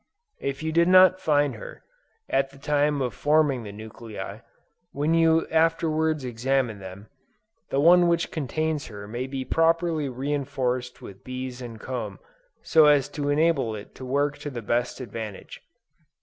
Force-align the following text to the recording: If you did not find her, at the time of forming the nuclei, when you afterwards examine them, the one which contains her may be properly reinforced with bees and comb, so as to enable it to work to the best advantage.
If 0.39 0.63
you 0.63 0.71
did 0.71 0.87
not 0.87 1.19
find 1.19 1.53
her, 1.53 1.83
at 2.27 2.49
the 2.49 2.57
time 2.57 3.03
of 3.03 3.13
forming 3.13 3.61
the 3.61 3.71
nuclei, 3.71 4.39
when 4.93 5.13
you 5.13 5.47
afterwards 5.49 6.25
examine 6.25 6.79
them, 6.79 7.07
the 7.69 7.79
one 7.79 8.07
which 8.07 8.31
contains 8.31 8.87
her 8.87 9.07
may 9.07 9.27
be 9.27 9.45
properly 9.45 10.09
reinforced 10.09 11.03
with 11.03 11.23
bees 11.23 11.61
and 11.61 11.79
comb, 11.79 12.17
so 12.63 12.87
as 12.87 13.09
to 13.09 13.29
enable 13.29 13.75
it 13.75 13.93
to 13.93 14.03
work 14.03 14.39
to 14.39 14.49
the 14.49 14.63
best 14.63 14.99
advantage. 14.99 15.61